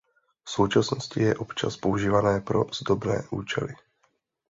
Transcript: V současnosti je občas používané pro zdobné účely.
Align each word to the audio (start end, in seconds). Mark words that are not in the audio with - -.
V 0.45 0.49
současnosti 0.51 1.19
je 1.21 1.35
občas 1.37 1.77
používané 1.77 2.41
pro 2.41 2.63
zdobné 2.81 3.23
účely. 3.31 3.73